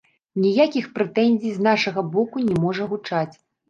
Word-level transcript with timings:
Ніякіх 0.45 0.87
прэтэнзій 0.95 1.53
з 1.59 1.69
нашага 1.71 2.09
боку 2.19 2.47
не 2.51 2.61
можа 2.67 2.83
гучаць. 2.93 3.35